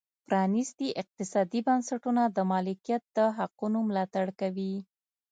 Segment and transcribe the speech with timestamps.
[0.27, 4.73] پرانیستي اقتصادي بنسټونه د مالکیت د حقونو ملاتړ کوي.